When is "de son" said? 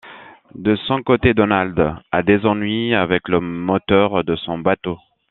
0.55-1.03, 4.23-4.57